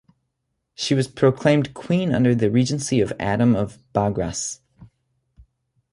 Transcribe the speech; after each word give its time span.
She 0.73 0.95
was 0.95 1.07
proclaimed 1.07 1.75
queen 1.75 2.11
under 2.11 2.33
the 2.33 2.49
regency 2.49 3.01
of 3.01 3.13
Adam 3.19 3.55
of 3.55 3.77
Baghras. 3.93 4.59